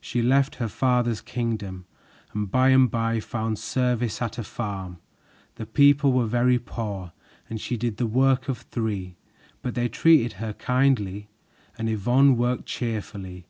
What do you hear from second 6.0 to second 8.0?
were very poor, and she did